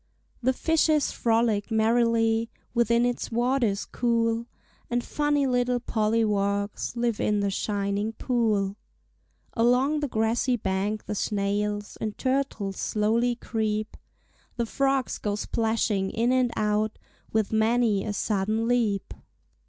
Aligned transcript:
The 0.41 0.51
fishes 0.51 1.11
frolic 1.11 1.69
merrily 1.69 2.49
Within 2.73 3.05
its 3.05 3.31
waters 3.31 3.85
cool, 3.85 4.47
And 4.89 5.03
funny 5.03 5.45
little 5.45 5.79
polliwogs 5.79 6.95
Live 6.95 7.19
in 7.19 7.41
the 7.41 7.51
shining 7.51 8.13
pool. 8.13 8.77
Along 9.53 9.99
the 9.99 10.07
grassy 10.07 10.55
bank 10.55 11.05
the 11.05 11.13
snails 11.13 11.99
And 12.01 12.17
turtles 12.17 12.77
slowly 12.77 13.35
creep; 13.35 13.95
The 14.55 14.65
frogs 14.65 15.19
go 15.19 15.35
splashing 15.35 16.09
in 16.09 16.31
and 16.31 16.49
out 16.55 16.97
With 17.31 17.53
many 17.53 18.03
a 18.03 18.13
sudden 18.13 18.67
leap. 18.67 19.13